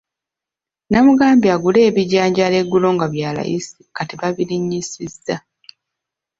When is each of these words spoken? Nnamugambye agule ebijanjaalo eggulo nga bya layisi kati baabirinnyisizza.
Nnamugambye 0.85 1.49
agule 1.55 1.79
ebijanjaalo 1.89 2.55
eggulo 2.63 2.87
nga 2.95 3.07
bya 3.13 3.29
layisi 3.35 3.81
kati 3.95 4.13
baabirinnyisizza. 4.19 5.35